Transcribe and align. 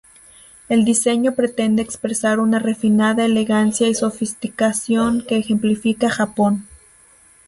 El 0.67 0.83
diseño 0.83 1.33
pretende 1.35 1.83
"expresar 1.83 2.39
una 2.39 2.57
refinada 2.57 3.23
elegancia 3.23 3.87
y 3.87 3.93
sofisticación 3.93 5.21
que 5.21 5.37
ejemplifica 5.37 6.09
Japón". 6.09 6.67